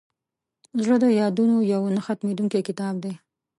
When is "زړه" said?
0.83-0.95